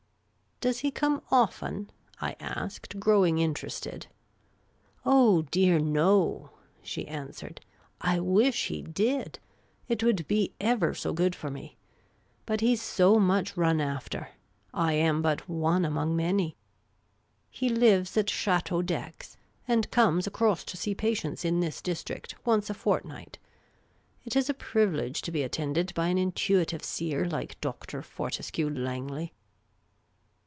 "Does 0.71 0.81
he 0.81 0.91
come 0.91 1.23
often?" 1.31 1.89
I 2.21 2.35
asked, 2.39 2.99
growing 2.99 3.39
interested." 3.39 4.05
Oh, 5.07 5.41
dear, 5.49 5.79
no," 5.79 6.51
she 6.83 7.07
answered." 7.07 7.61
I 8.01 8.19
wish 8.19 8.67
he 8.67 8.83
did; 8.83 9.39
it 9.87 10.03
would 10.03 10.27
be 10.27 10.53
ever 10.61 10.93
.so 10.93 11.13
good 11.13 11.33
for 11.33 11.49
me. 11.49 11.77
But 12.45 12.61
he 12.61 12.75
's 12.75 12.81
so 12.83 13.17
much 13.17 13.57
run 13.57 13.81
after; 13.81 14.29
I 14.71 14.93
am 14.93 14.93
SHE 14.93 14.99
INVITED 14.99 14.99
ELSIE 15.01 15.03
AND 15.03 15.15
MYSELF 15.15 15.37
TO 15.37 15.39
STOP 15.39 15.39
WITH 15.39 15.39
HER. 15.41 15.57
but 15.57 15.61
one 15.63 15.85
among 16.07 16.15
many. 16.15 16.55
He 17.49 17.69
lives 17.69 18.15
at 18.17 18.29
Chateau 18.29 18.81
d'Oex, 18.83 19.37
and 19.67 19.89
comes 19.89 20.27
across 20.27 20.63
to 20.65 20.77
see 20.77 20.93
patients 20.93 21.43
in 21.43 21.59
this 21.61 21.81
district 21.81 22.35
once 22.45 22.69
a 22.69 22.75
fortnight. 22.75 23.39
It 24.25 24.35
is 24.35 24.47
a 24.47 24.53
privilege 24.53 25.23
to 25.23 25.31
be 25.31 25.41
attended 25.41 25.91
by 25.95 26.09
an 26.09 26.19
intuitive 26.19 26.83
seer 26.83 27.25
like 27.27 27.59
Dr. 27.61 28.03
Fortescue 28.03 28.69
Langley. 28.69 29.33